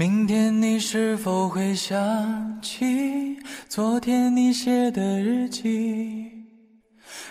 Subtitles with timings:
[0.00, 3.36] 明天你是否会想起
[3.68, 6.32] 昨天你写的日记？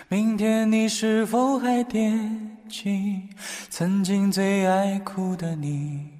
[0.06, 3.28] 明天你是否还惦记
[3.70, 6.10] 曾经最爱哭的你？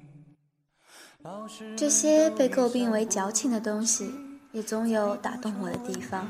[1.77, 4.11] 这些被诟病为矫情的东西，
[4.51, 6.27] 也总有打动我的地方。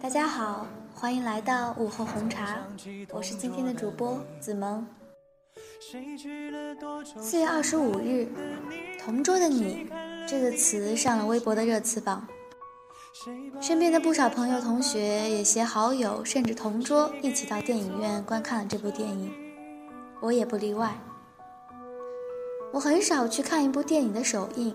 [0.00, 2.56] 大家好，欢迎来到午后红茶，
[3.10, 4.86] 我是今天的主播子萌。
[7.20, 8.26] 四月二十五日
[8.98, 9.88] ，“同桌的你”
[10.26, 12.26] 这个词上了微博的热词榜。
[13.60, 19.32] 身边的不少朋友、同学也携好友，甚至同桌一起到电影院观看了这部电影，
[20.20, 20.98] 我也不例外。
[22.72, 24.74] 我很少去看一部电影的首映，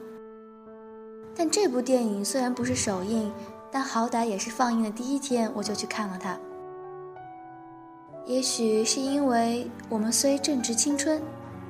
[1.35, 3.29] 但这部电影虽然不是首映，
[3.69, 6.39] 但好歹也是放映的第一天我就去看了它。
[8.25, 11.21] 也许是因为我们虽正值青春，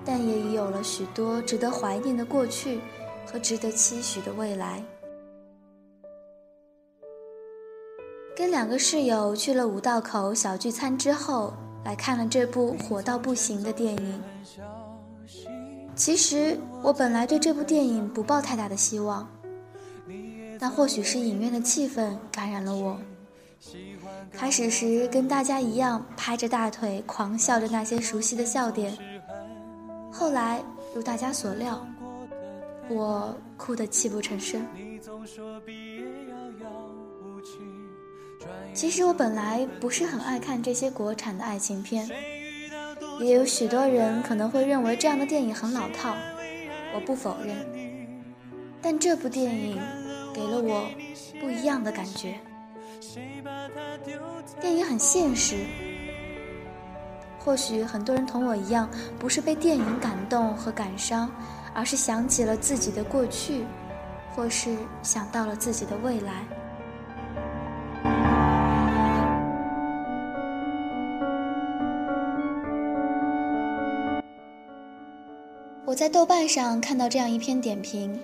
[0.06, 2.80] 但也已有了许多值得怀念的过去
[3.26, 4.84] 和值得期许的未来。
[8.36, 14.22] 跟两个室友去了五道口小聚餐之后，来看了这部火到不行的电影。
[15.96, 19.28] 其实我本来对这部电影不抱太大的希望，
[20.60, 23.00] 但或许是影院的气氛感染了我。
[24.32, 28.98] 开始时跟大家一样拍着大腿狂笑着那些熟悉的笑点，
[30.12, 30.62] 后来
[30.94, 31.86] 如大家所料，
[32.90, 34.66] 我哭得泣不成声。
[38.74, 42.10] 其实我本来不是很爱看这些国产的爱情片，
[43.20, 46.16] 也有许多人可能会认为这样的电影很老套，
[46.94, 47.56] 我不否认，
[48.82, 49.80] 但这部电影
[50.34, 50.86] 给了我
[51.40, 52.38] 不一样的感觉。
[54.60, 55.66] 电影很现实，
[57.40, 58.90] 或许很多人同我一样，
[59.20, 61.30] 不是被电影感动和感伤，
[61.74, 63.66] 而是想起了自己的过去，
[64.36, 66.46] 或是想到了自己的未来。
[75.86, 78.20] 我在豆瓣上看到这样一篇点评。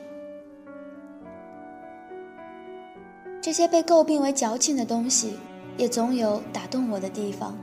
[3.49, 5.39] 这些被诟病为矫情的东西，
[5.75, 7.57] 也总有打动我的地方。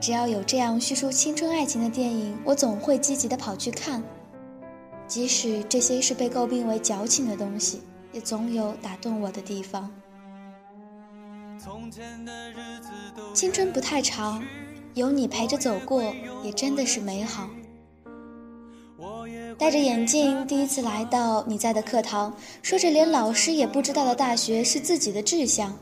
[0.00, 4.02] 只要有这样叙述青春爱情的电影，我总会积极的跑去看。
[5.06, 9.88] 即使这些是被诟病为矫情的东西，也总有打动我的地方。
[13.32, 14.42] 青春不太长，
[14.94, 16.02] 有你陪着走过，
[16.42, 17.48] 也真的是美好。
[19.58, 25.76] 戴着眼镜，第一次来到你在的课堂，说着连老师也不知道的大学是自己的志向。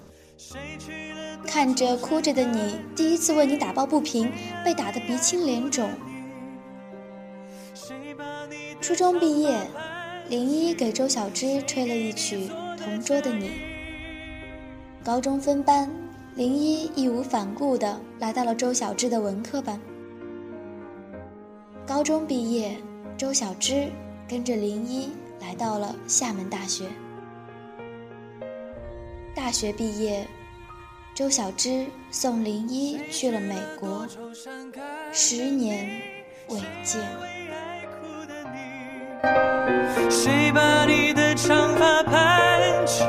[1.46, 4.30] 看着哭着的你，第一次为你打抱不平，
[4.64, 5.88] 被打得鼻青脸肿。
[8.80, 9.56] 初中毕业，
[10.28, 13.48] 林一给周小栀吹了一曲《同桌的你》。
[15.02, 15.90] 高中分班，
[16.34, 19.80] 林一义无反顾地来到了周小栀的文科班。
[21.86, 22.76] 高中毕业。
[23.16, 23.90] 周小栀
[24.28, 26.86] 跟着林一来到了厦门大学。
[29.36, 30.26] 大学毕业，
[31.14, 34.04] 周小栀送林一去了美国，
[35.12, 35.88] 十年
[36.48, 37.00] 未见。
[40.10, 43.04] 谁把你的长发盘起？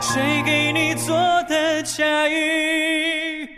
[0.00, 1.16] 谁给你做
[1.48, 3.48] 的嫁衣？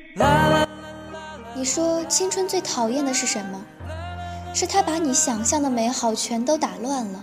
[1.55, 3.63] 你说青春最讨厌的是什么？
[4.57, 7.23] 是他把你想象的美好全都打乱了，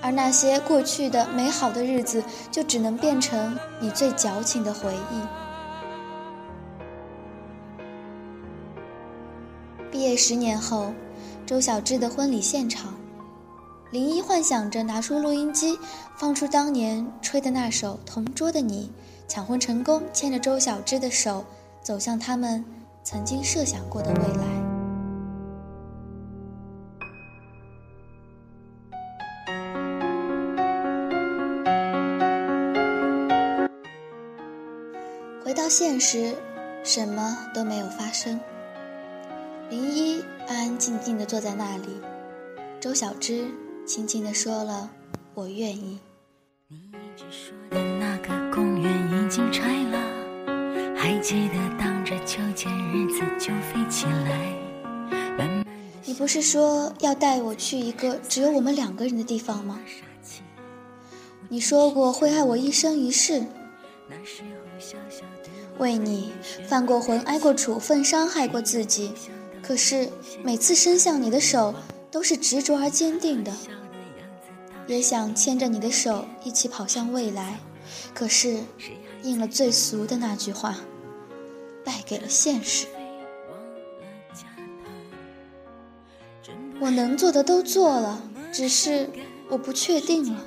[0.00, 2.22] 而那些过去的美好的日子，
[2.52, 5.20] 就只能变成你最矫情的回忆。
[9.90, 10.92] 毕业十年后，
[11.44, 12.94] 周小栀的婚礼现场，
[13.90, 15.76] 林一幻想着拿出录音机，
[16.16, 18.92] 放出当年吹的那首《同桌的你》，
[19.28, 21.44] 抢婚成功，牵着周小栀的手，
[21.82, 22.64] 走向他们
[23.02, 24.59] 曾经设想过的未来。
[35.82, 36.36] 现实，
[36.84, 38.38] 什么都没有发生。
[39.70, 42.02] 林一安安静静的坐在那里，
[42.78, 43.46] 周小栀
[43.86, 44.90] 轻轻的说了
[45.32, 45.98] “我愿意”。
[46.68, 49.98] 你一直说的那个公园已经拆了，
[50.94, 54.52] 还记得当着秋千日子就飞起来。
[56.04, 59.80] 你不是说要带我去一个只有我们两个人的地方吗？
[61.48, 63.42] 你说过会爱我一生一世。
[65.80, 66.30] 为你
[66.68, 69.12] 犯过浑，挨过处分，伤害过自己。
[69.62, 70.10] 可是
[70.44, 71.74] 每次伸向你的手，
[72.10, 73.50] 都是执着而坚定的。
[74.86, 77.58] 也想牵着你的手一起跑向未来，
[78.12, 78.58] 可是
[79.22, 80.76] 应了最俗的那句话，
[81.82, 82.86] 败给了现实。
[86.78, 88.22] 我能做的都做了，
[88.52, 89.08] 只是
[89.48, 90.44] 我不确定了。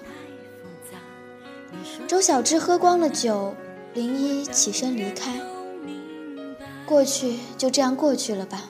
[2.08, 3.56] 周小栀喝光了酒，
[3.94, 5.40] 林一起身离开。
[6.86, 8.70] 过去就这样过去了吧，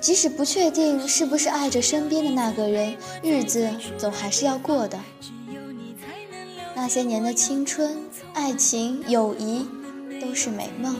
[0.00, 4.98] 即使不确定是不是爱着身边的那个人，日子总还是要过的。
[6.74, 7.96] 那些年的青春、
[8.34, 9.66] 爱情、友谊，
[10.20, 10.94] 都是美梦。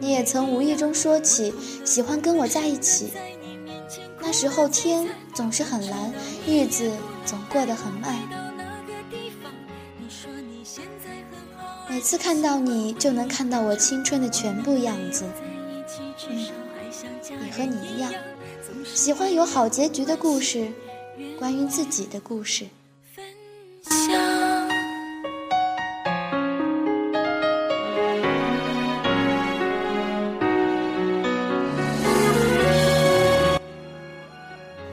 [0.00, 1.52] 你也曾无意中说起
[1.84, 3.12] 喜欢跟我在一起。
[4.20, 6.12] 那时候天总是很蓝，
[6.46, 6.90] 日子
[7.24, 8.16] 总过得很慢。
[11.98, 15.24] 每次看到你，就能看到我青春的全部样子。
[16.30, 16.46] 嗯，
[17.44, 18.12] 也和你一样，
[18.84, 20.68] 喜欢有好结局的故事，
[21.40, 22.68] 关于自己的故事。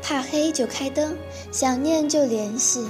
[0.01, 1.15] 怕黑就开灯，
[1.51, 2.83] 想念就联系。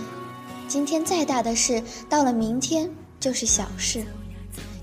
[0.70, 2.90] 今天再大的事，到了明天
[3.26, 4.02] 就是小事；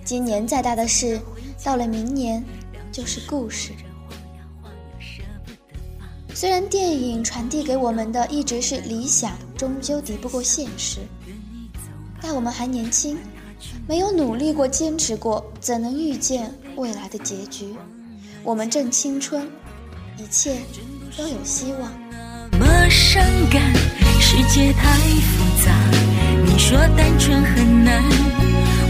[0.04, 1.20] 今年再大的事，
[1.62, 2.42] 到了明年
[2.90, 3.70] 就是故事。
[6.34, 10.98] 虽然电影传递给我们的一直是理想，终究敌不过现实。
[12.20, 13.16] 但我们还年轻，
[13.86, 17.76] 没有努力过、坚持过，怎能预见未来的结局？
[18.42, 19.48] 我们正青春，
[20.18, 20.56] 一切
[21.16, 21.92] 都有希望。
[22.50, 23.22] 那么伤
[23.52, 23.72] 感，
[24.20, 25.72] 世界太复杂。
[26.44, 28.02] 你说单纯很难，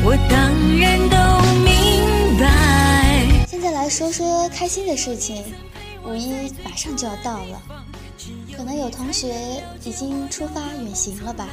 [0.04, 1.16] 我当然都
[1.62, 3.46] 明白。
[3.46, 5.44] 现在来说说开心的事情，
[6.04, 7.62] 五一马上就要到了，
[8.56, 11.48] 可能有同学已经出发远行了吧。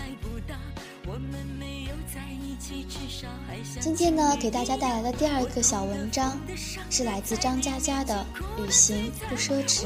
[3.79, 6.35] 今天呢，给大家带来的第二个小文章，
[6.89, 8.25] 是来自张嘉佳的
[8.63, 9.83] 《旅行不奢侈》。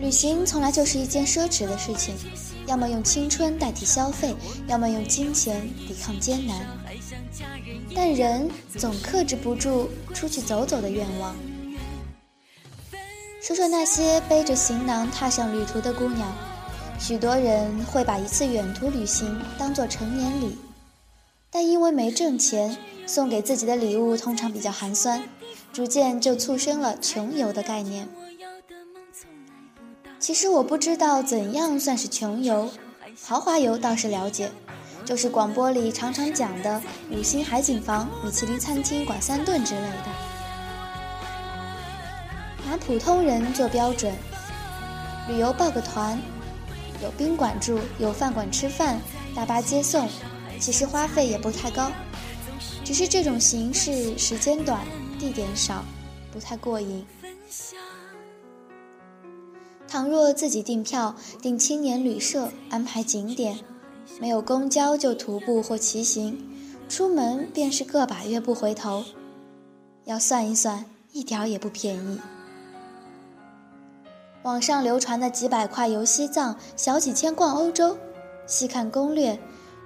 [0.00, 2.14] 旅行从来就是一件奢侈的事情，
[2.70, 4.32] 要么用青春代替消费，
[4.68, 6.64] 要么用金钱抵抗艰难。
[7.96, 11.34] 但人总克制不住出去走走的愿望。
[13.42, 16.32] 说说那些背着行囊踏上旅途的姑娘，
[17.00, 20.56] 许多人会把一次远途旅行当做成年礼，
[21.50, 25.24] 但因为没挣钱，送给自己的礼物通常比较寒酸，
[25.72, 28.08] 逐渐就促生了穷游的概念。
[30.20, 32.70] 其实我不知道怎样算是穷游，
[33.24, 34.52] 豪华游倒是了解，
[35.02, 36.80] 就是广播里常常讲的
[37.10, 40.06] 五星海景房、米其林餐厅、管三顿之类的。
[42.66, 44.14] 拿普通人做标准，
[45.26, 46.20] 旅游报个团，
[47.02, 49.00] 有宾馆住，有饭馆吃饭，
[49.34, 50.06] 大巴接送，
[50.60, 51.90] 其实花费也不太高，
[52.84, 54.86] 只是这种形式时间短，
[55.18, 55.82] 地点少，
[56.30, 57.06] 不太过瘾。
[59.90, 63.58] 倘若自己订票、订青年旅社、安排景点，
[64.20, 66.38] 没有公交就徒步或骑行，
[66.88, 69.02] 出门便是个把月不回头。
[70.04, 72.20] 要算一算，一点也不便宜。
[74.44, 77.98] 网上流传的几百块游西藏，小几千逛欧洲，
[78.46, 79.40] 细看攻略，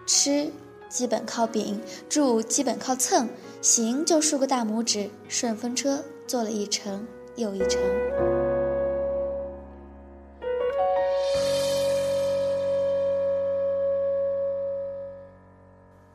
[0.07, 0.53] 吃
[0.91, 1.81] 基本靠饼，
[2.11, 3.27] 住基本靠蹭，
[3.63, 7.07] 行就竖个大拇指，顺风车坐了一程
[7.37, 7.81] 又一程。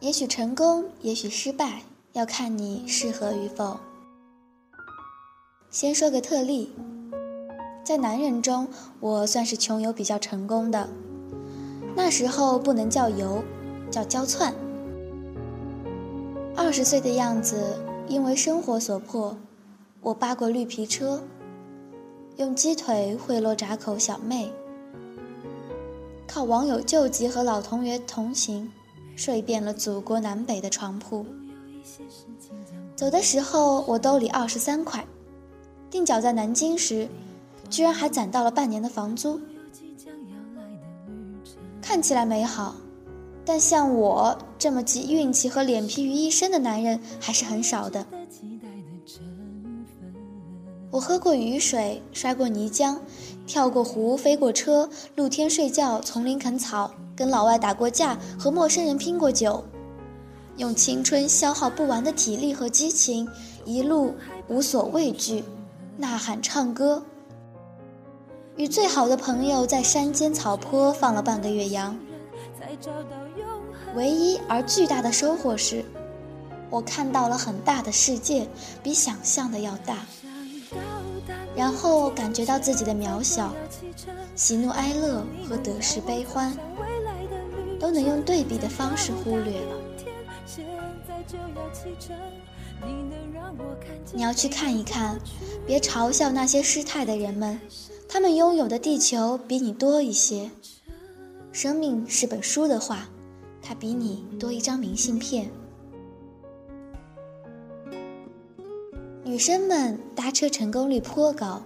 [0.02, 1.82] 也许成功，也许失败，
[2.14, 3.78] 要看你适合与否。
[5.70, 6.74] 先说个特例，
[7.84, 8.70] 在男人中，
[9.02, 10.88] 我算是穷游比较成功的。
[11.98, 13.44] 那时候不能叫游，
[13.92, 14.54] 叫娇窜。
[16.56, 17.78] 二十岁的样子，
[18.08, 19.36] 因为生活所迫，
[20.00, 21.22] 我扒过绿皮车，
[22.38, 24.50] 用鸡腿贿赂闸口小妹，
[26.26, 28.72] 靠网友救急和老同学同行。
[29.20, 31.26] 睡遍了祖国南北的床铺。
[32.96, 35.06] 走的时候，我兜里二十三块。
[35.92, 37.06] 定脚在南京时，
[37.70, 39.38] 居然还攒到了半年的房租。
[41.82, 42.74] 看起来美好，
[43.44, 48.06] 但像我这么集运气和脸皮于一身的男人还是很少的。
[50.92, 52.98] 我喝过雨水，摔过泥浆，
[53.50, 59.66] 跳过湖，飞过车，露天睡觉，丛林啃草，跟老外打过架，和陌生人拼过酒，
[60.58, 63.28] 用青春消耗不完的体力和激情，
[63.66, 64.14] 一路
[64.50, 65.44] 无所畏惧，
[65.98, 67.02] 呐喊唱歌。
[68.56, 71.98] 与最好的朋友在山间草坡放了半个月羊，
[73.96, 75.84] 唯一而巨大的收获是，
[76.70, 78.48] 我看到了很大的世界，
[78.84, 80.06] 比想象的要大。
[81.56, 83.54] 然后感觉到自己的渺小，
[84.36, 86.56] 喜怒哀乐和得失悲欢，
[87.80, 89.76] 都能用对比的方式忽略了。
[94.14, 95.20] 你要去看一看，
[95.68, 97.60] 别嘲笑那些失态的人们，
[98.08, 100.50] 他们拥有的地球比你多一些。
[101.52, 103.10] 生命是本书的话，
[103.62, 105.52] 它比你多一张明信片。
[109.30, 111.62] 女生们搭车成功率颇高。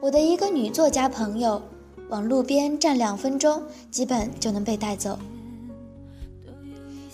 [0.00, 1.60] 我的一个女作家朋友，
[2.08, 3.60] 往路边站两分钟，
[3.90, 5.18] 基本就能被带走。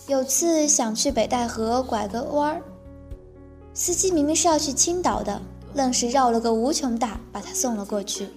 [0.06, 2.62] 有次想去北戴河拐个弯儿，
[3.72, 5.40] 司机明明是要去青岛的，
[5.72, 8.28] 愣是绕了个无穷大，把她送了过去。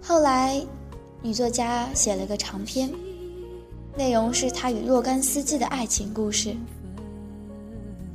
[0.00, 0.64] 后来，
[1.22, 2.88] 女作家写了个长篇，
[3.96, 6.54] 内容是她与若干司机的爱情故事。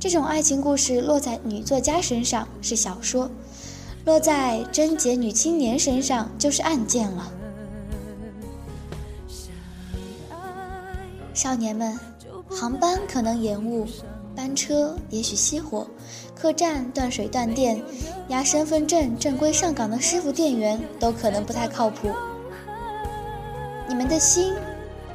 [0.02, 3.30] 这种爱情故事落在女作家身上是小说，
[4.04, 7.30] 落在贞洁女青年身上就是案件了。
[11.32, 11.96] 少年们，
[12.50, 13.86] 航班可能延误，
[14.34, 15.86] 班车也许熄火，
[16.34, 17.80] 客栈断水断电，
[18.26, 22.10] 押身份证正规上岗的师傅店员都可能不太靠谱。
[23.86, 24.52] 你们的心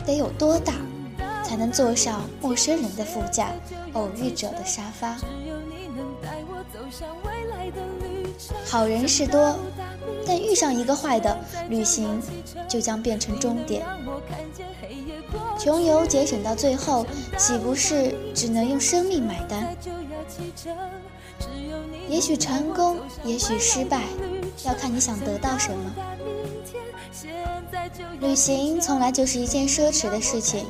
[0.05, 0.75] 得有多大？
[1.47, 3.53] 才能坐上陌生人的副驾，
[3.93, 5.15] 偶遇者的沙发。
[8.65, 9.55] 好人是多，
[10.25, 11.39] 但遇上一个坏的，
[11.69, 12.21] 旅行
[12.67, 13.85] 就将变成终点。
[15.57, 17.05] 穷游节省到最后，
[17.37, 19.73] 岂不是只能用生命买单？
[22.09, 24.01] 也许成功，也许失败，
[24.65, 25.95] 要看你想得到什么。
[28.19, 30.65] 旅行从来就是一件奢侈的事情。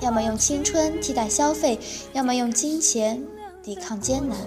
[0.00, 1.78] 要么用青春替代消费，
[2.12, 3.22] 要么用金钱
[3.62, 4.38] 抵抗艰难。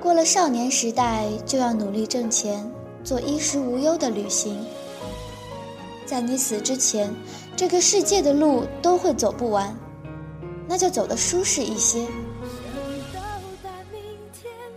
[0.00, 2.70] 过了少年时代，就要努力挣钱，
[3.04, 4.64] 做衣食无忧的旅行。
[6.06, 7.14] 在你死之前，
[7.54, 9.76] 这个世界的路都会走不完，
[10.66, 12.06] 那就走得舒适一些。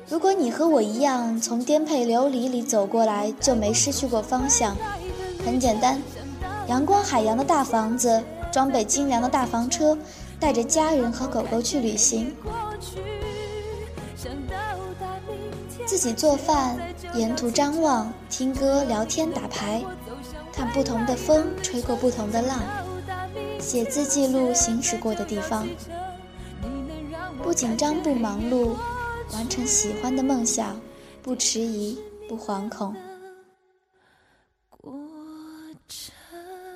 [0.10, 4.76] 如果你和我一样从颠沛流离里走过来，就没失去过方向。
[5.46, 6.02] 很简单。
[6.72, 9.98] 阳光海洋的大房子，装备精良的大房车，
[10.40, 12.34] 带着家人和狗狗去旅行，
[15.86, 16.80] 自己做饭，
[17.14, 19.84] 沿途张望，听歌，聊天，打牌，
[20.54, 22.58] 看不同的风吹过不同的浪，
[23.60, 25.68] 写字记录行驶过的地方，
[27.44, 28.78] 不紧张不忙碌，
[29.34, 30.80] 完成喜欢的梦想，
[31.22, 32.00] 不迟疑
[32.30, 32.96] 不惶恐。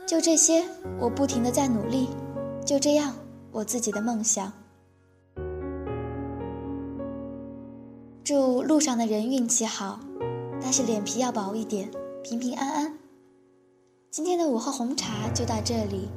[0.08, 0.64] 就这些，
[1.00, 2.10] 我不停的在努力。
[2.64, 3.16] 就这样，
[3.52, 4.54] 我自己的梦想。
[8.24, 10.00] 祝路上的人运气好，
[10.62, 11.92] 但是脸皮要薄一点，
[12.24, 12.98] 平平安安。
[14.12, 16.10] 今天的午后红茶就到这里，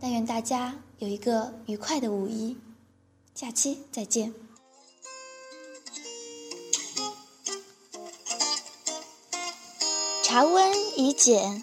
[0.00, 2.56] 但愿大家有一个愉快的五一
[3.34, 4.32] 假期，再见。
[10.22, 11.62] 茶温已减。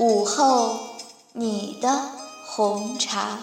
[0.00, 0.78] 午后，
[1.32, 1.88] 你的
[2.44, 3.40] 红茶。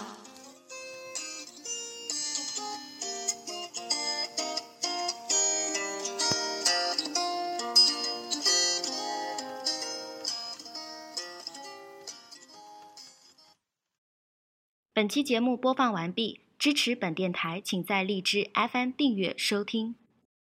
[14.94, 19.94] 本期节目播放完毕，支持本电台，请在荔枝 FM 订阅收听。